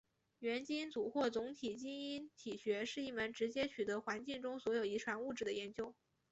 [0.39, 5.93] 元基因组或总体基因体学是一门直接取得环境中所有遗传物质的研究。